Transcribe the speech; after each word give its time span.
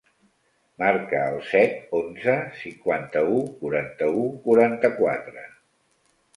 Marca 0.83 1.19
el 1.33 1.37
set, 1.49 1.75
onze, 1.99 2.35
cinquanta-u, 2.63 3.37
quaranta-u, 3.61 4.27
quaranta-quatre. 4.49 5.49